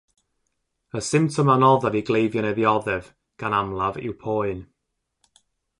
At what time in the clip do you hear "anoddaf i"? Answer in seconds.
1.55-2.03